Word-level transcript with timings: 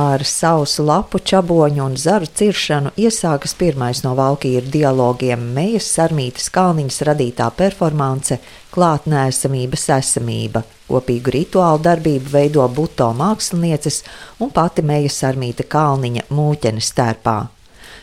Ar 0.00 0.22
sausu 0.24 0.84
lapu, 0.86 1.18
čaboņu 1.18 1.82
un 1.82 1.96
zaru 1.98 2.28
ciršanu 2.38 2.92
iesākas 3.04 3.52
pirmais 3.58 4.00
no 4.04 4.12
valkīru 4.16 4.70
dialogiem 4.72 5.42
Mejas 5.56 5.88
Sarmītas 5.96 6.46
Kalniņas 6.54 7.02
radītā 7.08 7.48
performance 7.58 8.38
Klātnēsamības 8.72 9.84
esamība. 9.98 10.62
Kopīgu 10.88 11.34
rituālu 11.36 11.82
darbību 11.84 12.32
veido 12.32 12.68
buto 12.72 13.10
mākslinieces 13.18 14.00
un 14.40 14.54
pati 14.54 14.86
Meja 14.86 15.10
Sarmīta 15.18 15.66
Kalniņa 15.68 16.28
mūķenes 16.30 16.94
stērpā. 16.94 17.38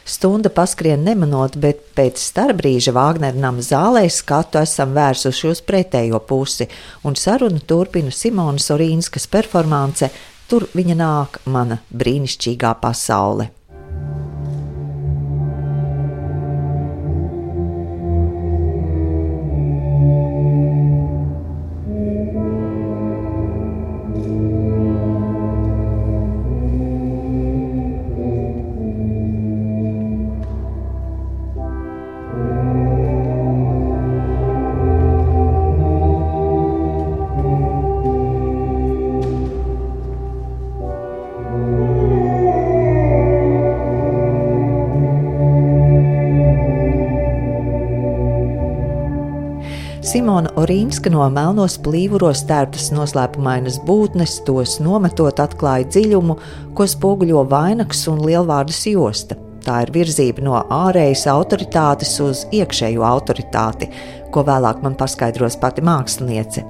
Stunda 0.07 0.51
paskrien 0.53 1.01
nemanot, 1.03 1.57
bet 1.59 1.81
pēc 1.97 2.21
starpbrīža 2.29 2.93
Vāgnera 2.95 3.47
nama 3.47 3.63
zālē 3.63 4.05
skatu 4.11 4.61
esam 4.61 4.93
vērsuši 4.95 5.49
uz 5.55 5.65
pretējo 5.67 6.21
pusi, 6.29 6.69
un 7.07 7.17
sarunu 7.17 7.63
turpina 7.67 8.13
Simonas 8.13 8.69
Orīnskas 8.75 9.27
performance 9.31 10.11
Tur 10.47 10.63
viņa 10.71 10.95
nāk, 10.95 11.41
mana 11.51 11.81
brīnišķīgā 11.91 12.69
pasaule. 12.79 13.49
Simona 50.17 50.49
Orīnska 50.57 51.11
no 51.13 51.21
melnos 51.29 51.75
plīvuros 51.85 52.39
tērptas 52.49 52.87
noslēpumainas 52.89 53.75
būtnes, 53.85 54.39
tos 54.47 54.79
nometot 54.81 55.37
atklāja 55.43 55.85
dziļumu, 55.93 56.35
ko 56.73 56.87
spoguļo 56.89 57.43
vainags 57.51 58.01
un 58.09 58.23
lielvārdas 58.25 58.79
josta. 58.89 59.37
Tā 59.61 59.83
ir 59.85 59.91
virzība 59.93 60.41
no 60.41 60.63
ārējas 60.73 61.27
autoritātes 61.29 62.15
uz 62.25 62.41
iekšējo 62.49 63.05
autoritāti, 63.05 63.91
ko 64.33 64.41
vēlāk 64.47 64.81
man 64.81 64.97
paskaidros 64.97 65.59
pati 65.61 65.85
māksliniece. 65.85 66.65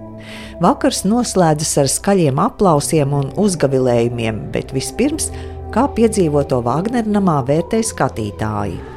Vakars 0.59 1.06
noslēdzas 1.08 1.73
ar 1.86 1.94
skaļiem 1.95 2.44
aplausiem 2.50 3.16
un 3.16 3.32
uzgavilējumiem, 3.39 4.44
bet 4.52 4.76
vispirms, 4.76 5.32
kā 5.72 5.88
piedzīvoto 5.95 6.59
Vāgnera 6.67 7.16
namā 7.16 7.39
vērtē 7.48 7.80
skatītāji. 7.95 8.97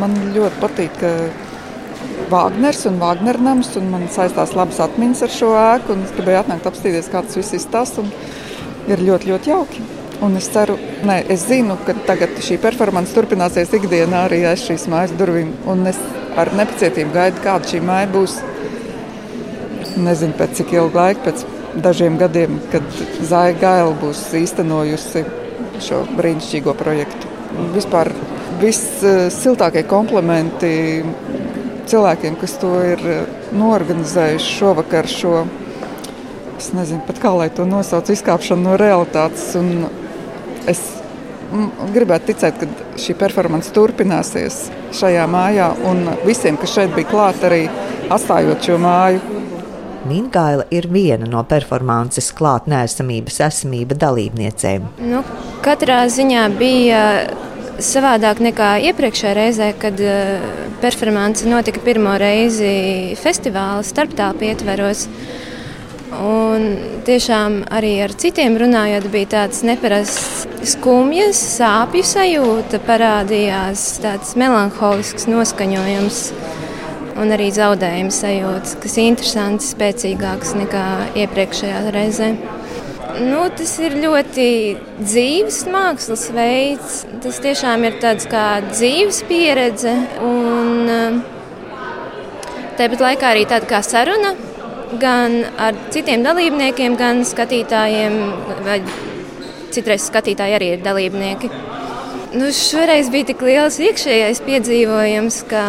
Man 0.00 0.16
ļoti 0.34 0.60
patīk 0.62 1.00
Vāgners 2.30 2.84
un 2.88 2.98
Vāgnera 3.00 3.42
nams, 3.42 3.74
un 3.76 3.90
man 3.92 4.06
saistās 4.12 4.54
labas 4.56 4.80
atmiņas 4.84 5.24
ar 5.26 5.32
šo 5.34 5.50
ēku. 5.58 5.96
Es 6.06 6.14
gribēju 6.16 6.42
atnākt 6.44 6.68
apstīties, 6.70 7.10
kā 7.12 7.24
tas 7.26 7.36
viss 7.38 7.56
izstāsta. 7.58 8.04
Ir 8.90 9.02
ļoti, 9.04 9.32
ļoti 9.32 9.52
jauki. 9.52 9.84
Un 10.24 10.36
es 10.36 10.50
ceru, 10.52 10.76
ne, 11.08 11.18
es 11.32 11.46
zinu, 11.48 11.78
ka 11.86 11.94
tagad 12.08 12.34
šī 12.44 12.58
performance 12.60 13.14
turpināsies 13.16 13.72
ikdienā 13.76 14.26
arī 14.26 14.42
aiz 14.48 14.64
šīs 14.66 14.86
mājas 14.92 15.14
durvīm. 15.16 15.52
Un 15.70 15.86
es 15.88 16.00
ar 16.40 16.52
nepacietību 16.56 17.14
gaidu, 17.14 17.44
kāda 17.44 17.70
šī 17.70 17.80
māja 17.84 18.10
būs. 18.12 18.36
Nezinu, 20.00 20.36
pēc 20.38 20.60
cik 20.60 20.74
ilga 20.76 21.06
laika, 21.06 21.30
pēc 21.30 21.44
dažiem 21.84 22.18
gadiem, 22.20 22.60
kad 22.72 22.84
Zāja 23.26 23.56
Gaila 23.60 23.96
būs 24.00 24.22
īstenojusi 24.38 25.24
šo 25.82 26.02
brīnišķīgo 26.18 26.76
projektu. 26.78 27.32
Vispār 27.74 28.12
vissiltākie 28.60 29.82
komplimenti 29.88 30.72
cilvēkiem, 31.90 32.36
kas 32.40 32.56
to 32.62 32.74
ir 32.92 33.02
norganizējuši 33.56 34.54
šovakar. 34.58 35.08
Šo, 35.10 35.44
es 36.58 36.70
nezinu 36.76 37.02
pat 37.08 37.20
kā 37.22 37.34
lai 37.36 37.50
to 37.54 37.66
nosauc, 37.68 38.10
izkāpšanu 38.12 38.68
no 38.68 38.78
realitātes. 38.80 39.50
Un 39.58 39.88
es 40.70 40.82
gribētu 41.94 42.30
ticēt, 42.30 42.60
ka 42.60 42.98
šī 43.00 43.16
performance 43.18 43.72
turpināsies 43.74 44.62
šajā 44.96 45.26
mājā 45.30 45.72
un 45.90 46.06
visiem, 46.26 46.58
kas 46.60 46.76
šeit 46.76 46.94
bija 46.94 47.10
klāt, 47.10 47.42
arī 47.46 47.64
atstājot 48.10 48.70
šo 48.70 48.78
māju. 48.82 49.38
Mingaila 50.08 50.64
ir 50.72 50.86
viena 50.88 51.26
no 51.28 51.42
performances 51.44 52.30
klātnēsamības 52.38 53.36
esamība 53.50 53.98
dalībniecēm. 54.00 54.86
Nu, 55.10 55.20
katrā 55.64 56.06
ziņā 56.08 56.46
bija 56.56 57.02
savādāk 57.84 58.40
nekā 58.44 58.70
iepriekšējā 58.90 59.34
reizē, 59.36 59.70
kad 59.80 60.00
uh, 60.04 60.40
performance 60.82 61.48
notika 61.48 61.82
pirmo 61.84 62.16
reizi 62.20 63.16
festivāla 63.20 63.84
starptāpu 63.86 64.50
ietveros. 64.50 65.06
Un 66.10 66.64
tiešām 67.06 67.60
arī 67.70 67.92
ar 68.04 68.12
citiem 68.18 68.56
runājot, 68.58 69.06
bija 69.12 69.30
tāds 69.36 69.62
neparasts 69.66 70.46
skumjas, 70.72 71.38
sāpju 71.58 72.02
sajūta, 72.04 72.80
parādījās 72.88 73.84
tāds 74.02 74.34
melanholisks 74.40 75.28
noskaņojums 75.30 76.24
un 77.20 77.34
arī 77.34 77.50
zaudējuma 77.54 78.14
sajūta, 78.14 78.78
kas 78.82 78.96
ir 78.98 79.10
interesants, 79.10 79.70
spēcīgāks 79.74 80.56
nekā 80.58 80.86
iepriekšējā 81.22 81.84
reizē. 81.94 82.32
Nu, 83.18 83.40
tas 83.56 83.72
ir 83.82 83.96
ļoti 83.98 84.46
dzīves 85.00 85.64
mākslas 85.72 86.28
veids. 86.34 87.00
Tas 87.24 87.40
tiešām 87.42 87.84
ir 87.88 87.98
tāds 88.02 88.28
kā 88.30 88.60
dzīves 88.68 89.22
pieredze. 89.28 89.94
Un 90.24 90.92
eh, 90.94 91.18
tāpat 92.78 93.02
laikā 93.06 93.32
arī 93.32 93.46
tāda 93.50 93.68
kā 93.70 93.82
saruna 93.86 94.34
gan 95.00 95.36
ar 95.58 95.76
citiem 95.94 96.22
dalībniekiem, 96.26 96.96
gan 97.00 97.24
skatītājiem. 97.26 98.20
Citreiz 99.70 100.06
skatītāji 100.10 100.56
arī 100.56 100.72
ir 100.76 100.86
dalībnieki. 100.86 101.50
Nu, 102.34 102.50
šoreiz 102.54 103.10
bija 103.10 103.30
tik 103.32 103.42
liels 103.42 103.80
iekšējais 103.82 104.42
piedzīvojums, 104.46 105.42
ka, 105.50 105.64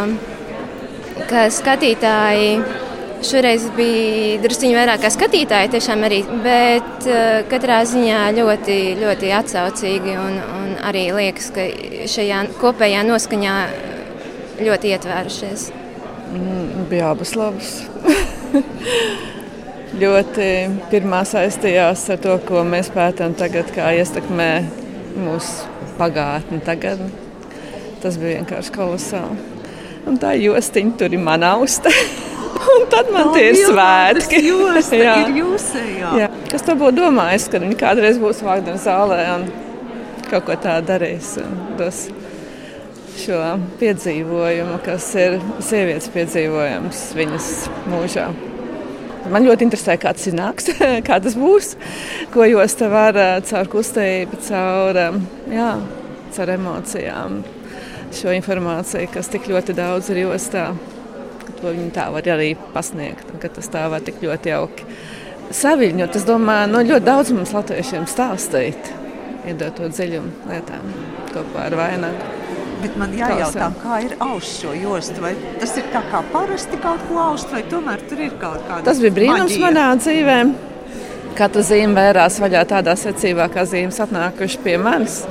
ka 1.29 1.47
skatītāji 1.53 2.80
Šoreiz 3.21 3.67
bija 3.77 4.39
druskuļi 4.41 4.73
vairāk 4.73 5.03
skatītāji, 5.13 5.69
tiešām 5.75 6.05
arī, 6.07 6.23
bet 6.41 7.05
uh, 7.05 7.43
katrā 7.51 7.81
ziņā 7.85 8.21
ļoti, 8.33 8.77
ļoti 8.97 9.29
atsaucīgi 9.37 10.15
un, 10.17 10.39
un 10.41 10.71
arī 10.89 11.03
liekas, 11.13 11.51
ka 11.53 11.67
šajā 12.09 12.39
kopējā 12.61 13.03
noskaņā 13.05 13.57
ļoti 14.65 14.93
ietvērušies. 14.95 15.67
Mm, 16.31 16.87
bija 16.89 17.11
abas 17.13 17.35
labas. 17.37 17.75
ļoti 20.01 20.47
pirmā 20.89 21.21
saistījās 21.27 22.07
ar 22.13 22.21
to, 22.23 22.39
ko 22.47 22.63
mēs 22.67 22.89
pētām 22.95 23.35
tagad, 23.37 23.69
kā 23.75 23.91
ietekmē 23.99 24.49
mūsu 25.19 25.69
pagātni. 25.99 26.61
Tagad. 26.65 27.05
Tas 28.01 28.17
bija 28.17 28.39
vienkārši 28.39 28.73
kolosāli. 28.73 29.37
Un 30.09 30.17
tā 30.17 30.33
jostiņa 30.41 30.97
tur 30.97 31.13
ir 31.13 31.21
manā 31.21 31.53
uztē. 31.61 31.93
Un 32.71 32.87
tad 32.91 33.11
man 33.11 33.29
no, 33.29 33.35
tie 33.35 33.49
ir 33.51 33.59
svētki. 33.59 34.41
Jūs, 34.47 34.91
jā. 35.05 35.15
jūsējā. 35.35 36.13
Jā. 36.21 36.29
Kas 36.51 36.65
to 36.67 36.77
būtu 36.79 37.01
domājis, 37.01 37.49
kad 37.51 37.63
viņi 37.65 37.77
kādreiz 37.79 38.19
būs 38.21 38.43
Vāgdana 38.45 38.81
zālē 38.81 39.21
un 39.35 39.47
kaut 40.29 40.47
ko 40.47 40.57
tādu 40.61 40.91
darīs? 40.93 41.33
Dos 41.79 42.05
šo 43.21 43.39
piedzīvojumu, 43.81 44.77
kas 44.85 45.09
ir 45.19 45.41
sievietes 45.63 46.09
piedzīvojums 46.13 47.03
viņas 47.17 47.49
mūžā. 47.91 48.29
Man 49.31 49.45
ļoti 49.45 49.67
interesē, 49.67 49.97
kā 50.01 50.13
tas 50.17 50.31
nāks, 50.33 50.71
kā 51.07 51.19
tas 51.21 51.35
būs, 51.37 51.75
ko 52.33 52.47
jūs 52.47 52.77
te 52.79 52.87
varat 52.91 53.45
caur 53.51 53.69
kustību, 53.69 54.39
caur, 54.47 55.01
jā, 55.51 55.73
caur 56.37 56.53
emocijām, 56.55 57.41
šo 58.15 58.33
informāciju, 58.39 59.11
kas 59.13 59.29
tik 59.31 59.51
ļoti 59.51 59.77
daudz 59.77 60.09
ir 60.13 60.23
jostā 60.23 60.71
to 61.61 61.73
viņi 61.73 61.91
tā 61.95 62.07
var 62.13 62.29
arī 62.35 62.53
pasniegt, 62.75 63.29
un 63.33 63.41
ka 63.41 63.51
tas 63.53 63.69
tā 63.71 63.87
var 63.91 64.03
tik 64.05 64.21
ļoti 64.23 64.53
jauki 64.53 64.87
saviņot. 65.55 66.17
Es 66.19 66.27
domāju, 66.27 66.69
no 66.71 66.79
nu, 66.79 66.89
ļoti 66.93 67.07
daudz 67.07 67.33
mums 67.35 67.53
latviešiem 67.55 68.07
stāstīt, 68.09 68.93
iedot 69.49 69.75
to 69.77 69.89
dziļumu 69.91 70.51
lietām 70.51 70.93
kopā 71.33 71.67
ar 71.69 71.77
vainagu. 71.79 72.37
Bet 72.81 72.95
man 72.97 73.11
jājautā, 73.13 73.67
kā 73.83 73.99
ir 74.07 74.15
aust 74.25 74.63
šo 74.63 74.71
jostu? 74.73 75.21
Vai 75.21 75.35
tas 75.61 75.75
ir 75.77 75.85
tā 75.93 76.01
kā 76.09 76.23
parasti 76.33 76.79
kaut 76.81 77.03
ko 77.09 77.19
aust, 77.27 77.51
vai 77.53 77.61
tomēr 77.69 78.01
tur 78.09 78.23
ir 78.25 78.33
kaut 78.41 78.63
kāda? 78.65 78.85
Tas 78.87 79.01
bija 79.03 79.13
brīnums 79.19 79.53
maģija. 79.53 79.67
manā 79.67 79.87
dzīvē. 80.01 80.37
Katra 81.37 81.63
zīme 81.63 81.95
vērās 81.95 82.39
vaļā 82.41 82.63
tādā 82.67 82.95
secībā, 82.97 83.45
kā 83.53 83.67
zīmes 83.69 84.01
atnākuši 84.03 84.63
pie 84.65 84.79
manis. 84.81 85.21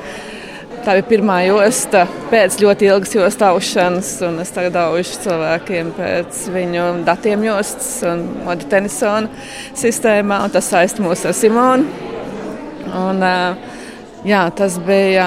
Tā 0.80 0.94
bija 0.96 1.04
pirmā 1.10 1.34
josta 1.44 2.06
pēc 2.30 2.54
ļoti 2.62 2.86
ilgas 2.88 3.10
jostu 3.12 3.44
aušanas, 3.44 4.10
un 4.24 4.38
es 4.40 4.52
tagad 4.54 4.78
aužu 4.80 5.18
cilvēkiem 5.26 5.90
pēc 5.92 6.38
viņu 6.54 6.84
datiem 7.04 7.42
jostas 7.44 7.90
un 8.08 8.22
modu 8.46 8.64
tenisona 8.72 9.28
sistēmā, 9.76 10.38
un 10.46 10.54
tas 10.54 10.70
saista 10.72 11.04
mūs 11.04 11.26
ar 11.28 11.34
Simonu. 11.36 11.84
Un, 12.96 13.20
jā, 14.24 14.40
tas 14.56 14.78
bija 14.86 15.26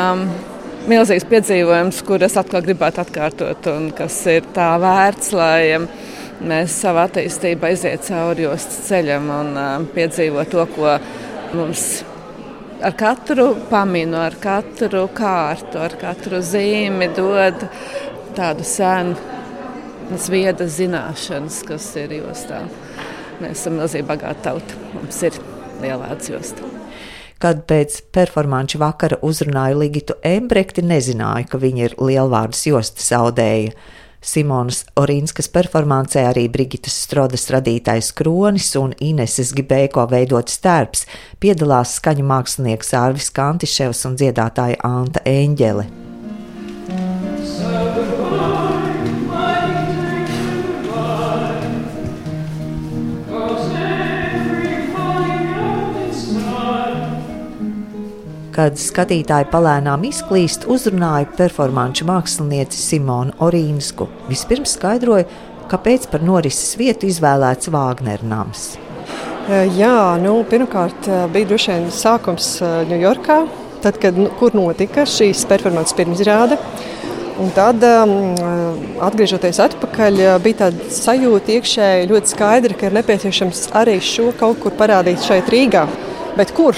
milzīgs 0.90 1.28
piedzīvojums, 1.30 2.00
kur 2.08 2.26
es 2.26 2.38
atkal 2.42 2.64
gribētu 2.66 3.04
atkārtot, 3.04 3.70
un 3.76 3.92
kas 3.94 4.18
ir 4.34 4.48
tā 4.58 4.72
vērts, 4.82 5.36
lai 5.38 5.78
mēs 6.42 6.80
savā 6.82 7.06
attīstībā 7.12 7.76
iziet 7.76 8.10
cauri 8.10 8.48
jostas 8.48 8.82
ceļam 8.90 9.30
un 9.38 9.62
piedzīvot 9.94 10.52
to, 10.56 10.66
ko 10.74 10.98
mums 11.54 11.86
ir 12.02 12.13
ar 12.84 12.96
katru 13.00 13.54
paminu, 13.70 14.18
ar 14.20 14.36
katru 14.42 15.06
kārtu, 15.16 15.80
ar 15.80 15.96
katru 16.00 16.42
zīmi 16.44 17.08
dod 17.16 17.66
tādu 18.36 18.66
senu, 18.68 19.16
vieda 20.30 20.68
zināšanas, 20.70 21.62
kas 21.68 21.88
ir 22.02 22.18
jostā. 22.20 22.64
Mēs 23.42 23.64
esam 23.64 23.80
milzīgi 23.80 24.06
bagāti 24.08 24.46
tauta. 24.46 24.80
Mums 24.94 25.22
ir 25.26 25.40
lielāds 25.82 26.30
josta. 26.32 26.70
Kad 27.44 27.66
pēc 27.68 27.98
performanču 28.16 28.80
vakara 28.80 29.18
uzrunāju 29.26 29.82
Ligitu 29.82 30.16
Embrekti, 30.24 30.84
nezināju, 30.86 31.50
ka 31.52 31.60
viņa 31.60 31.90
ir 31.90 31.98
lielvārdas 32.00 32.62
jostas 32.70 33.10
audēja. 33.18 33.74
Simonas 34.24 34.84
Orinskas 35.00 35.50
performancē 35.52 36.24
arī 36.30 36.48
Brigitas 36.52 36.96
Strodas 37.06 37.50
radītais 37.54 38.14
kronis 38.16 38.72
un 38.80 38.96
Ineses 39.04 39.52
Gibēko 39.58 40.08
veidots 40.12 40.62
tērps 40.64 41.04
piedalās 41.44 41.98
skaņu 42.00 42.26
mākslinieks 42.32 42.96
Ārvis 43.00 43.30
Kantiševs 43.36 44.08
un 44.10 44.18
dziedātāja 44.22 44.80
Anta 44.88 45.26
Eņģele. 45.28 46.03
Kad 58.54 58.78
skatītāji 58.78 59.48
palēnām 59.50 60.04
izklīst, 60.06 60.68
uzrunāja 60.70 61.26
performāņu 61.40 62.06
mākslinieci 62.06 62.78
Simonu 62.78 63.34
Orīnsku. 63.42 64.06
Vispirms 64.30 64.76
skaidroja, 64.78 65.26
kāpēc 65.72 66.06
par 66.12 66.22
norises 66.22 66.76
vietu 66.78 67.10
izvēlēts 67.10 67.72
Vāgner 67.74 68.22
nams. 68.22 68.76
Jā, 69.74 70.20
nu, 70.22 70.38
pirmkārt 70.46 71.10
bija 71.34 71.50
droši 71.50 71.74
vien 71.74 71.90
sākums 71.92 72.54
Ņujorkā, 72.62 73.40
tad, 73.82 73.98
kad 74.00 74.22
nu, 74.22 74.30
notika 74.54 75.08
šīs 75.10 75.48
performances 75.50 75.98
pirmizrāde. 75.98 76.62
Un 77.42 77.50
tad, 77.58 77.82
atgriežoties 79.02 79.58
atpakaļ, 79.66 80.26
bija 80.46 80.68
tāda 80.68 80.92
sajūta 80.94 81.58
iekšēji 81.58 82.10
ļoti 82.14 82.38
skaidra, 82.38 82.78
ka 82.78 82.92
ir 82.92 83.00
nepieciešams 83.02 83.72
arī 83.82 83.98
šo 83.98 84.30
kaut 84.38 84.62
kur 84.62 84.78
parādīt 84.78 85.26
šeit 85.26 85.50
Rīgā. 85.50 85.88
Bet 86.38 86.54
kur? 86.54 86.78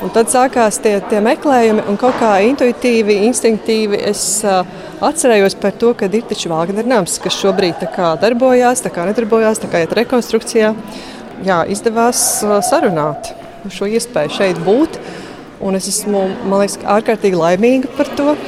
Un 0.00 0.08
tad 0.08 0.30
sākās 0.32 0.78
tie, 0.80 0.94
tie 1.10 1.18
meklējumi, 1.20 1.82
un 1.90 1.98
kaut 2.00 2.14
kā 2.16 2.30
intuitīvi, 2.48 3.18
instinktīvi 3.26 3.98
es 4.08 4.22
uh, 4.48 4.62
atcerējos 5.04 5.58
par 5.60 5.74
to, 5.76 5.90
ka 5.92 6.08
ir 6.08 6.24
taču 6.24 6.48
Vāgner 6.48 6.88
nams, 6.88 7.18
kas 7.20 7.36
šobrīd 7.36 7.84
kā 7.92 8.14
darbojās, 8.22 8.80
kā 8.88 9.04
nedarbojās, 9.10 9.60
kā 9.68 9.82
iet 9.84 9.92
rekonstrukcijā. 9.98 10.70
Jā, 11.44 11.58
izdevās 11.68 12.22
uh, 12.46 12.56
sarunāt 12.64 13.34
šo 13.68 13.90
iespēju 13.92 14.32
šeit 14.38 14.62
būt, 14.64 14.96
un 15.60 15.76
es 15.76 15.90
esmu, 15.92 16.24
liekas, 16.48 16.78
ārkārtīgi 16.96 17.36
laimīga 17.36 17.92
par 17.98 18.08
to. 18.16 18.38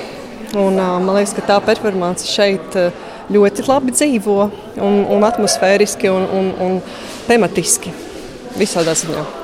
Un, 0.57 0.81
uh, 0.81 0.97
man 1.05 1.19
liekas, 1.19 1.37
ka 1.37 1.45
tā 1.53 1.61
performance 1.69 2.33
šeit 2.33 2.81
ļoti 3.33 3.69
labi 3.69 3.93
dzīvo 3.93 4.41
un, 4.81 4.99
un 5.05 5.29
atmosfēriski 5.29 6.09
un, 6.17 6.27
un, 6.33 6.51
un 6.65 6.83
tematiski 7.29 7.93
visādā 8.57 8.97
ziņā. 8.97 9.42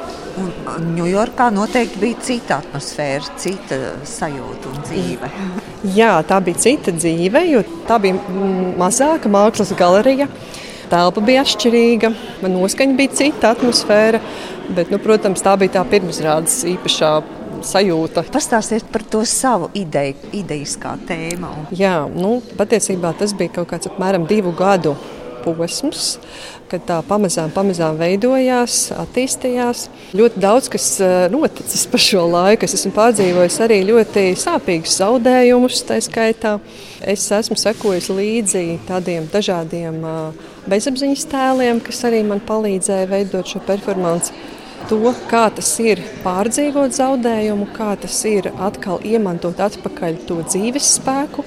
Ņujorkā 0.96 1.48
noteikti 1.54 2.00
bija 2.02 2.22
cita 2.24 2.58
atmosfēra, 2.62 3.36
cita 3.40 3.78
sajūta 4.08 4.72
un 4.72 4.84
dzīve. 4.86 5.30
Jā, 5.98 6.12
tā 6.28 6.40
bija 6.44 6.62
cita 6.62 6.94
dzīve, 6.94 7.44
jo 7.52 7.64
tā 7.88 8.00
bija 8.02 8.38
mazāka 8.80 9.30
mākslas 9.32 9.74
galerija. 9.78 10.28
Telpa 10.88 11.20
bija 11.20 11.42
atšķirīga, 11.44 12.12
noskaņa 12.48 12.96
bija 12.96 13.16
cita 13.18 13.50
atmosfēra, 13.52 14.22
bet, 14.72 14.88
nu, 14.88 14.96
protams, 15.02 15.42
tā 15.44 15.52
bija 15.60 15.76
tā 15.76 15.82
pirmizrādes 15.90 16.62
īpašā 16.70 17.10
sajūta. 17.68 18.24
Pastāstiet 18.32 18.86
par 18.92 19.04
to 19.04 19.20
savu 19.28 19.68
ideju, 19.76 20.30
idejiskā 20.40 20.94
tēmu. 21.08 21.50
Jā, 21.76 22.06
nu, 22.08 22.38
patiesībā 22.58 23.12
tas 23.18 23.34
bija 23.36 23.58
kaut 23.58 23.72
kāds 23.74 23.90
apmēram 23.90 24.24
divu 24.30 24.54
gadu 24.56 24.96
posms, 25.44 26.18
kad 26.68 26.84
tā 26.88 26.98
pamazām, 27.06 27.50
pamazām 27.54 27.96
veidojās, 28.00 28.90
attīstījās. 28.96 29.86
Ļoti 30.18 30.42
daudz 30.42 30.68
kas 30.72 30.88
eh, 31.04 31.14
noticis 31.32 31.86
pa 31.90 32.00
šo 32.02 32.26
laiku. 32.28 32.68
Es 32.68 32.76
esmu 32.78 32.92
pārdzīvojis 32.96 33.58
arī 33.64 33.80
ļoti 33.88 34.26
sāpīgus 34.38 34.98
zaudējumus, 35.00 35.82
tā 35.88 36.00
skaitā. 36.04 36.58
Es 37.00 37.24
esmu 37.32 37.56
sekojis 37.58 38.10
līdzi 38.12 38.64
tādiem 38.88 39.28
dažādiem 39.32 39.98
eh, 40.04 40.46
bezapziņas 40.68 41.26
tēliem, 41.32 41.82
kas 41.84 42.04
arī 42.08 42.22
man 42.28 42.44
palīdzēja 42.44 43.10
veidot 43.10 43.48
šo 43.48 43.64
performanci. 43.66 44.36
To, 44.88 45.10
kā 45.28 45.48
tas 45.52 45.68
ir 45.82 46.00
pārdzīvot 46.22 46.94
zaudējumu, 46.96 47.66
kā 47.74 47.90
tas 48.00 48.14
ir 48.30 48.46
atkal 48.62 49.02
iemantot 49.04 49.58
atpakaļ 49.60 50.20
to 50.28 50.38
dzīves 50.46 50.92
spēku, 51.00 51.42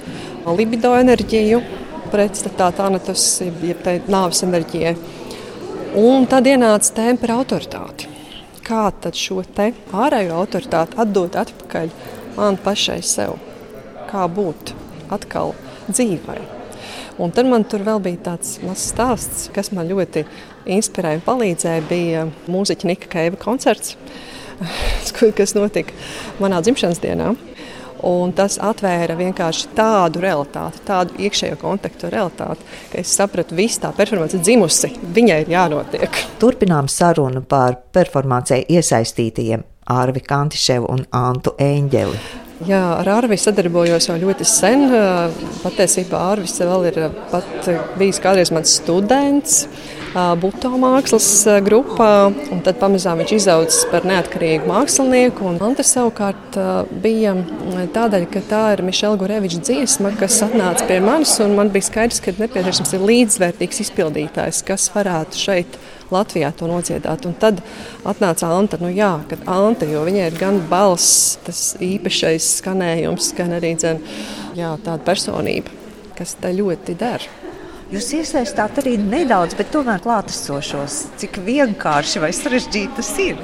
libido 0.52 0.92
enerģiju, 0.98 1.62
pretstatā 2.12 2.68
Tanatas, 2.76 3.24
jeb 3.40 4.08
nāves 4.12 4.44
enerģijai. 4.44 4.94
Un 5.98 6.26
tad 6.28 6.48
ienāca 6.48 6.94
tēma 6.96 7.20
par 7.20 7.34
autoritāti. 7.40 8.08
Kā 8.62 8.86
tad 9.02 9.18
šo 9.18 9.42
te 9.56 9.72
ārējo 9.92 10.38
autoritāti 10.44 10.96
atdot 11.02 11.36
atpakaļ 11.40 11.92
man 12.38 12.56
pašai 12.62 13.00
sev? 13.04 13.36
Kā 14.08 14.28
būt 14.30 14.72
atkal 15.12 15.56
dzīvai? 15.90 16.40
Un 17.20 17.32
tad 17.34 17.48
man 17.50 17.66
tur 17.68 17.84
vēl 17.84 18.00
bija 18.04 18.22
tāds 18.30 18.54
mazs 18.64 18.88
stāsts, 18.92 19.48
kas 19.52 19.72
man 19.76 19.90
ļoti 19.90 20.24
inspirēja 20.78 21.20
un 21.20 21.26
palīdzēja. 21.26 21.84
Bija 21.90 22.26
mūziķa 22.48 22.88
Nika 22.88 23.10
Keiva 23.12 23.40
koncerts, 23.40 23.96
kas 25.38 25.56
notika 25.58 25.96
manā 26.40 26.62
dzimšanas 26.64 27.02
dienā. 27.02 27.34
Un 28.02 28.32
tas 28.34 28.56
atvēra 28.58 29.14
vienkārši 29.18 29.68
tādu 29.78 30.22
realitāti, 30.24 30.80
tādu 30.86 31.14
iekšējo 31.22 31.58
kontaktu 31.60 32.10
realitāti, 32.10 32.66
ka 32.90 32.98
es 32.98 33.12
sapratu, 33.14 33.54
ka 33.54 33.86
tā 33.86 33.92
performance 33.96 34.36
ir 34.36 34.42
dzimusi. 34.42 34.90
Viņai 35.14 35.40
ir 35.44 35.52
jānotiek. 35.54 36.22
Turpinām 36.42 36.90
sarunu 36.90 37.44
par 37.46 37.78
performācijai 37.94 38.64
iesaistītajiem 38.74 39.62
Ārvi 39.92 40.22
Kantiševu 40.26 40.90
un 40.90 41.04
Antu 41.14 41.54
Eņģeli. 41.58 42.18
Jā, 42.62 42.82
ar 43.00 43.08
Arvi 43.10 43.34
sadarbojos 43.40 44.06
jau 44.06 44.14
ļoti 44.22 44.46
sen. 44.46 44.84
Patiesībā 45.64 46.20
Arvis 46.30 46.60
vēl 46.62 46.84
ir 46.92 46.98
bijis 47.98 48.20
kādreiz 48.22 48.52
mans 48.54 48.76
students. 48.78 49.64
Buto 50.12 50.68
mākslas 50.76 51.26
grupā, 51.64 52.28
un 52.52 52.58
tad 52.60 52.76
pamazām 52.76 53.22
viņš 53.22 53.30
izaudzis 53.32 53.86
par 53.88 54.04
neatkarīgu 54.04 54.68
mākslinieku. 54.68 55.54
Anta 55.64 55.86
savukārt 55.88 56.58
bija 57.00 57.32
tādēļ, 57.94 58.26
ka 58.34 58.42
tā 58.50 58.60
ir 58.74 58.82
Mišela 58.84 59.16
Gureviča 59.16 59.62
dziesma, 59.64 60.12
kas 60.20 60.36
atnāca 60.44 60.84
pie 60.90 61.00
manis, 61.00 61.32
un 61.40 61.56
man 61.56 61.72
bija 61.72 61.88
skaidrs, 61.88 62.20
ka 62.20 62.36
nepieciešams 62.36 62.92
ir 62.92 63.08
līdzvērtīgs 63.08 63.80
izpildītājs, 63.86 64.60
kas 64.68 64.90
varētu 64.92 65.40
šeit 65.40 65.80
Latvijā 66.12 66.52
to 66.60 66.68
nodziedāt. 66.68 67.24
Un 67.24 67.32
tad 67.40 67.64
atnāca 68.04 68.52
Anta, 68.52 68.76
nu 68.84 68.92
jā, 68.92 69.14
kad 69.32 69.48
Anta, 69.48 69.88
jo 69.88 70.04
viņai 70.04 70.28
ir 70.28 70.36
gan 70.36 70.60
balss, 70.68 71.38
tas 71.46 71.70
īpašais 71.80 72.58
skanējums, 72.60 73.32
gan 73.40 73.56
arī 73.56 73.78
dzen, 73.80 74.04
jā, 74.60 74.74
tāda 74.84 75.00
personība, 75.08 75.72
kas 76.20 76.36
tā 76.36 76.52
ļoti 76.52 77.00
der. 77.00 77.32
Jūs 77.92 78.06
iesaistāt 78.16 78.78
arī 78.80 78.94
nedaudz, 78.96 79.52
bet 79.58 79.68
tomēr 79.74 80.00
klātesošos. 80.00 80.94
Cik 81.20 81.42
vienkārši 81.44 82.22
vai 82.22 82.30
sarežģīti 82.32 82.96
tas 82.96 83.10
ir? 83.20 83.42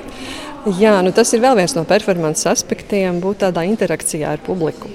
Jā, 0.78 0.94
nu 1.04 1.12
tas 1.12 1.34
ir 1.36 1.42
vēl 1.44 1.58
viens 1.60 1.74
no 1.76 1.84
performances 1.88 2.48
aspektiem, 2.54 3.20
būt 3.20 3.42
tādā 3.44 3.66
interakcijā 3.68 4.32
ar 4.38 4.40
publiku. 4.40 4.88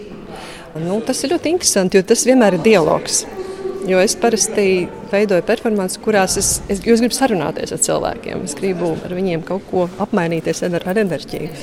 Nu, 0.81 0.97
tas 1.05 1.21
ir 1.21 1.35
ļoti 1.35 1.53
interesanti, 1.53 2.01
jo 2.01 2.09
tas 2.09 2.25
vienmēr 2.25 2.57
ir 2.57 2.65
dialogs. 2.65 3.21
Jo 3.85 4.01
es 4.01 4.17
parasti 4.17 4.87
veidoju 5.13 5.45
performances, 5.45 6.01
kurās 6.01 6.39
es, 6.41 6.55
es, 6.65 6.81
es 6.81 6.83
gribu 6.83 7.13
sarunāties 7.13 7.77
ar 7.77 7.85
cilvēkiem. 7.85 8.45
Es 8.49 8.57
gribu 8.57 8.95
ar 9.05 9.13
viņiem 9.13 9.45
kaut 9.45 9.69
ko 9.69 9.85
apmainīties 10.01 10.65
ar, 10.65 10.81
ar 10.81 11.05
enerģiju. 11.05 11.53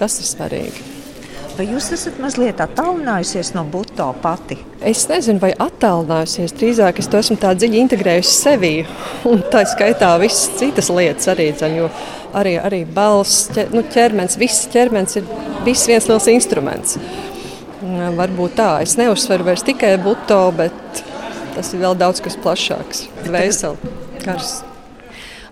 Tas 0.00 0.22
ir 0.22 0.32
svarīgi. 0.32 0.95
Vai 1.56 1.64
jūs 1.70 1.86
esat 1.94 2.18
mazliet 2.20 2.58
attālinājusies 2.60 3.54
no 3.54 3.62
buto 3.72 4.10
pati? 4.20 4.58
Es 4.84 5.06
nezinu, 5.08 5.40
vai 5.40 5.54
attālinājusies. 5.56 6.52
Drīzāk 6.60 7.00
es 7.00 7.08
to 7.08 7.16
esmu 7.22 7.38
tā 7.40 7.54
dziļi 7.56 7.80
integrējusi 7.80 8.34
sevī. 8.34 8.72
Un 9.30 9.40
tā 9.52 9.62
skaitā 9.70 10.10
visas 10.20 10.50
citas 10.60 10.92
lietas 10.92 11.30
arī. 11.32 11.48
Dzen, 11.56 11.78
arī, 12.36 12.58
arī 12.60 12.82
balss, 12.84 13.48
ķer, 13.56 13.72
nu, 13.72 13.86
ķermenis, 13.88 14.36
viss 14.36 14.68
ķermenis 14.74 15.22
ir 15.22 15.32
viss 15.64 15.88
viens 15.88 16.12
liels 16.12 16.28
instruments. 16.34 17.00
Varbūt 18.20 18.60
tā. 18.60 18.70
Es 18.84 18.98
neuzsveru 19.00 19.48
vairs 19.48 19.64
tikai 19.64 19.96
buto, 20.04 20.42
bet 20.60 21.04
tas 21.56 21.72
ir 21.72 21.86
vēl 21.86 21.96
daudz 21.96 22.20
kas 22.20 22.36
plašāks. 22.44 23.06
Vēseli, 23.24 23.94
karsts. 24.28 24.75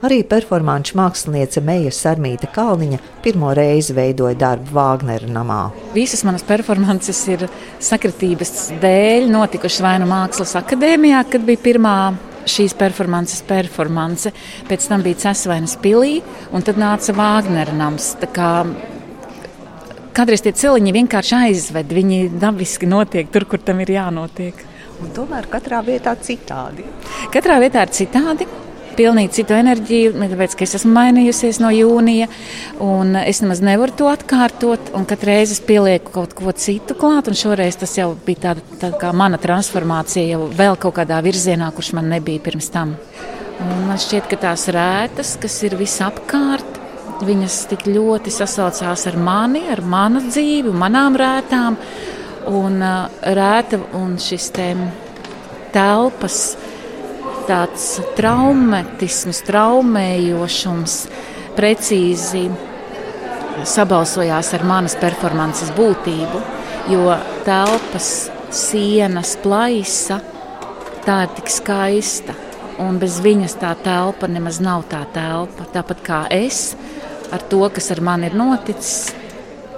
Arī 0.04 0.18
performāņu 0.28 0.98
māksliniece 0.98 1.62
Meija 1.64 1.88
Sarmīta 1.94 2.44
Kalniņa 2.52 2.98
pirmo 3.24 3.54
reizi 3.56 3.94
veidoja 3.96 4.36
darbu 4.36 4.74
Vāgnera 4.76 5.30
namā. 5.32 5.60
Visas 5.94 6.20
manas 6.28 6.42
performances 6.44 7.22
ir 7.32 7.46
sakritības 7.80 8.74
dēļ 8.82 9.30
notikušas 9.32 9.80
vai 9.86 9.94
nu 10.02 10.08
Mākslas 10.10 10.52
akadēmijā, 10.60 11.22
kad 11.32 11.46
bija 11.46 11.62
pirmā 11.64 11.94
šīs 12.44 12.74
performances 12.76 13.40
performance. 13.48 14.34
Pēc 14.68 14.88
tam 14.90 15.06
bija 15.06 15.22
Cēsvainas 15.22 15.78
pilī, 15.80 16.18
un 16.52 16.66
tad 16.66 16.76
nāca 16.82 17.14
Vāgnera 17.16 17.72
nams. 17.72 18.10
Kādreiz 20.14 20.44
tie 20.44 20.52
celiņi 20.52 20.92
vienkārši 20.98 21.38
aizved, 21.38 21.96
viņi 21.96 22.18
dabiski 22.42 22.90
notiek 22.90 23.32
tur, 23.32 23.48
kur 23.48 23.64
tam 23.64 23.80
ir 23.80 23.94
jānotiek. 23.96 24.60
Un 25.00 25.16
tomēr 25.16 25.48
katrā 25.50 25.80
vietā 25.86 26.12
citādi. 26.20 26.84
Katrā 27.32 27.56
vietā 27.64 27.88
ir 27.88 27.96
citādi 27.96 28.50
pilnīgi 28.98 29.32
citu 29.40 29.56
enerģiju, 29.56 30.14
tāpēc, 30.18 30.56
ka 30.58 30.66
es 30.66 30.76
esmu 30.78 30.92
mainījusies 30.96 31.60
no 31.62 31.70
jūnija, 31.74 32.28
un 32.84 33.16
es 33.20 33.42
nemaz 33.44 33.62
nevaru 33.64 33.94
to 33.98 34.10
atkārtot, 34.10 34.92
un 34.96 35.06
katru 35.08 35.32
reizi 35.32 35.56
es 35.58 35.62
pielieku 35.64 36.14
kaut 36.14 36.34
ko 36.38 36.54
citu 36.56 36.96
klāt, 36.98 37.30
un 37.30 37.38
šoreiz 37.38 37.78
tas 37.80 37.96
jau 37.98 38.12
bija 38.26 38.48
tāda, 38.48 38.64
tāda 38.80 39.00
kā 39.00 39.12
mana 39.16 39.40
transformācija 39.42 40.26
jau 40.34 40.48
vēl 40.54 40.78
kaut 40.80 40.98
kādā 41.00 41.20
virzienā, 41.24 41.70
kurš 41.74 41.94
man 41.98 42.10
nebija 42.14 42.42
pirms 42.44 42.70
tam. 42.74 42.96
Un 43.62 43.86
man 43.88 44.00
šķiet, 44.00 44.26
ka 44.30 44.40
tās 44.48 44.66
rētas, 44.74 45.36
kas 45.42 45.60
ir 45.66 45.76
visapkārt, 45.78 46.80
viņas 47.24 47.60
tik 47.70 47.86
ļoti 47.86 48.32
sasaucās 48.34 49.06
ar 49.10 49.16
mani, 49.20 49.62
ar 49.70 49.82
manu 49.86 50.24
dzīvi, 50.26 50.74
manām 50.74 51.16
rētām, 51.18 51.78
un 52.50 52.82
uh, 52.82 53.22
rēta 53.36 53.78
un 53.96 54.16
šis 54.20 54.50
te 54.54 54.68
telpas, 55.74 56.56
tāds 57.48 57.86
traumatisms, 58.18 59.42
traumējošums 59.46 60.98
precīzi 61.54 62.48
sabalsojās 63.68 64.50
ar 64.56 64.64
manas 64.66 64.96
performances 64.98 65.70
būtību, 65.76 66.40
jo 66.92 67.14
telpas, 67.46 68.08
sienas, 68.54 69.36
plaisa 69.42 70.20
tā 71.04 71.24
ir 71.26 71.34
tik 71.38 71.52
skaista. 71.52 72.34
Un 72.82 72.98
bez 72.98 73.20
viņas 73.22 73.54
tā 73.60 73.70
telpa 73.84 74.26
nemaz 74.26 74.58
nav 74.62 74.88
tā 74.90 75.04
telpa. 75.14 75.68
Tāpat 75.70 76.00
kā 76.02 76.24
es, 76.34 76.72
ar 77.30 77.44
to, 77.50 77.62
kas 77.70 77.92
ar 77.94 78.02
mani 78.02 78.26
ir 78.30 78.34
noticis, 78.38 79.12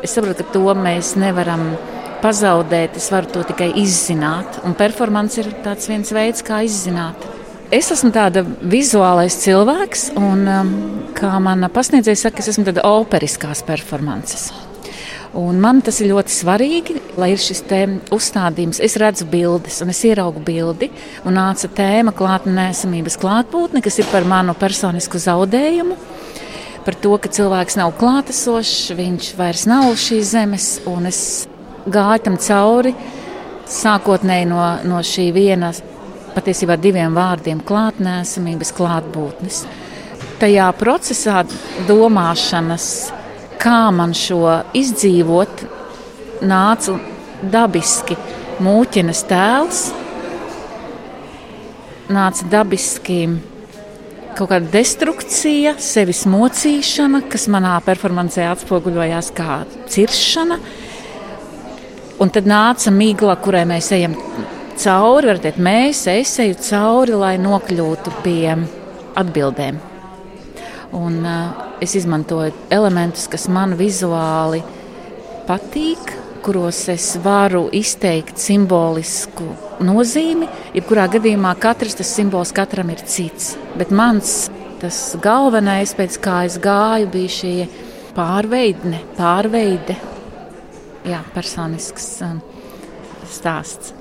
es 0.00 0.16
saprotu, 0.16 0.46
ka 0.46 0.54
to 0.56 0.72
mēs 0.78 1.12
nevaram 1.20 1.74
pazaudēt. 2.22 2.96
Es 2.96 3.10
varu 3.12 3.28
to 3.34 3.44
tikai 3.50 3.74
izzināt. 3.82 4.62
Un 4.64 4.76
performance 4.78 5.42
ir 5.42 5.52
viens 5.90 6.14
veids, 6.16 6.46
kā 6.46 6.62
izzināt. 6.64 7.35
Es 7.74 7.88
esmu 7.90 8.12
tāda 8.14 8.44
vizuālais 8.46 9.34
cilvēks, 9.42 10.12
un 10.14 10.42
um, 10.46 10.68
kā 11.18 11.32
mana 11.42 11.66
pasniedzēja 11.72 12.20
saka, 12.20 12.38
es 12.38 12.52
esmu 12.52 12.62
tāda 12.68 12.84
operiskās 12.86 13.64
performances. 13.66 14.52
Un 15.36 15.58
man 15.58 15.80
tas 15.84 15.98
ir 15.98 16.12
ļoti 16.12 16.30
svarīgi, 16.30 16.94
lai 17.18 17.32
ir 17.34 17.42
šis 17.42 17.64
uzstādījums. 18.14 18.78
Es 18.78 18.94
redzu 19.02 19.26
bildes, 19.26 19.80
un 19.82 19.90
es 19.90 20.04
ieraugu 20.06 20.44
bildi, 20.46 20.92
un 21.26 21.34
nāca 21.34 21.66
tēma 21.66 22.14
klātnēsamības 22.14 23.18
klātbūtne, 23.18 23.82
kas 23.82 23.98
ir 23.98 24.06
par 24.12 24.22
manu 24.22 24.54
personisku 24.54 25.18
zaudējumu, 25.18 25.98
par 26.86 27.00
to, 27.02 27.18
ka 27.18 27.34
cilvēks 27.34 27.80
nav 27.82 27.96
klātesošs, 27.98 28.94
viņš 28.94 29.32
vairs 29.42 29.66
nav 29.66 29.90
šīs 29.98 30.30
zemes, 30.36 30.70
un 30.86 31.10
es 31.10 31.20
gāju 31.90 32.28
tam 32.30 32.38
cauri 32.38 32.94
sākotnēji 33.66 34.50
no, 34.54 34.62
no 34.86 35.02
šī 35.02 35.32
vienas 35.34 35.82
patiesībā 36.36 36.76
diviem 36.80 37.14
vārdiem- 37.16 37.62
klātnēsamības 37.68 38.72
klātbūtnes. 38.76 39.64
Tajā 40.40 40.68
procesā 40.76 41.44
domāšanas, 41.88 43.10
kā 43.58 43.90
man 43.92 44.12
šo 44.12 44.62
izdzīvot, 44.76 45.64
nāca 46.42 46.98
dabiski 47.42 48.16
mūķinas 48.60 49.22
tēls, 49.30 49.92
nāca 52.08 52.48
dabiski 52.52 53.38
kaut 54.36 54.50
kāda 54.50 54.68
destrukcija, 54.70 55.76
sevis 55.80 56.26
mocīšana, 56.28 57.22
kas 57.30 57.46
manā 57.48 57.78
performancē 57.86 58.44
atspoguļojās 58.52 59.32
kā 59.32 59.62
ciršana. 59.88 60.60
Un 62.20 62.30
tad 62.32 62.44
nāca 62.44 62.92
migla, 62.92 63.36
kurai 63.36 63.64
mēs 63.68 63.90
ejam 63.92 64.16
cauri, 64.80 65.30
var 65.30 65.40
teikt, 65.42 65.60
mēs, 65.62 66.04
eju 66.10 66.56
cauri, 66.68 67.16
lai 67.18 67.34
nokļūtu 67.42 68.14
pie 68.24 68.54
atbildēm. 69.16 69.80
Un, 70.96 71.18
uh, 71.26 71.64
es 71.82 71.96
izmantoju 71.98 72.54
elementus, 72.72 73.26
kas 73.32 73.48
man 73.52 73.74
vizuāli 73.78 74.62
patīk, 75.48 76.12
kuros 76.46 76.84
es 76.92 77.08
varu 77.24 77.66
izteikt 77.74 78.38
simbolisku 78.38 79.48
nozīmi. 79.84 80.46
Jebkurā 80.76 81.08
gadījumā 81.16 81.56
katrs 81.60 81.98
tas 81.98 82.12
simbols 82.14 82.54
katram 82.54 82.92
ir 82.94 83.02
cits. 83.02 83.56
Bet 83.78 83.90
mans 83.90 84.46
tas 84.80 85.00
galvenais, 85.22 85.96
pēc 85.98 86.20
kā 86.22 86.44
es 86.46 86.60
gāju, 86.62 87.10
bija 87.10 87.34
šī 87.40 87.54
pārveidne, 88.16 89.02
pārveide, 89.18 89.98
jā, 91.08 91.20
personisks 91.34 92.10
um, 92.24 92.40
stāsts. 93.26 93.95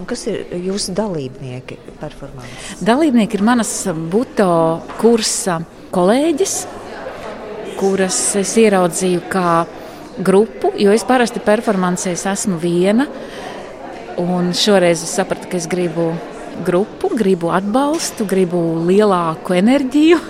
Un 0.00 0.06
kas 0.08 0.22
ir 0.30 0.54
jūsu 0.64 0.94
dalībnieki 0.96 1.76
performācijā? 2.00 2.78
Dalībnieki 2.88 3.36
ir 3.36 3.42
manas 3.44 3.72
buto 4.08 4.46
kursa 4.96 5.58
kolēģis, 5.92 6.54
kuras 7.76 8.16
es 8.40 8.54
ieraudzīju 8.62 9.26
kā 9.28 9.52
grupu, 10.24 10.72
jo 10.80 10.94
es 10.96 11.04
parasti 11.04 11.44
performancēs 11.44 12.24
esmu 12.32 12.56
viena. 12.64 13.10
Un 14.24 14.54
šoreiz 14.56 15.04
es 15.04 15.12
sapratu, 15.20 15.52
ka 15.52 15.60
es 15.60 15.68
gribu 15.68 16.08
grupu, 16.64 17.12
gribu 17.12 17.52
atbalstu, 17.52 18.24
gribu 18.28 18.64
lielāku 18.88 19.60
enerģiju. 19.60 20.24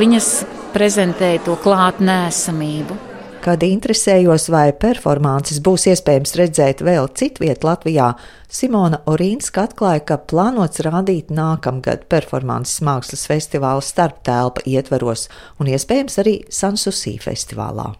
Viņas 0.00 0.34
prezentēja 0.72 1.44
to 1.44 1.60
klātnēsamību 1.60 3.11
Kad 3.42 3.64
interesējos, 3.66 4.44
vai 4.54 4.68
performances 4.70 5.56
būs 5.66 5.88
iespējams 5.90 6.36
redzēt 6.38 6.82
vēl 6.86 7.08
citviet 7.18 7.64
Latvijā, 7.66 8.12
Simona 8.46 9.00
Orīnska 9.10 9.64
atklāja, 9.66 10.04
ka 10.06 10.20
plānots 10.30 10.84
rādīt 10.86 11.32
nākamgad 11.34 12.04
performances 12.12 12.78
mākslas 12.86 13.26
festivāla 13.26 13.82
starptelpa 13.82 14.62
ietvaros 14.70 15.26
un 15.58 15.72
iespējams 15.74 16.22
arī 16.22 16.36
Sansusī 16.54 17.16
festivālā. 17.24 17.90